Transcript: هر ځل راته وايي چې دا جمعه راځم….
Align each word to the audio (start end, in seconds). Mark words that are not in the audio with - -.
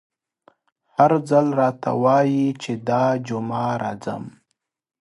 هر 0.95 1.11
ځل 1.29 1.45
راته 1.61 1.91
وايي 2.03 2.45
چې 2.61 2.71
دا 2.89 3.05
جمعه 3.27 3.73
راځم…. 3.83 4.23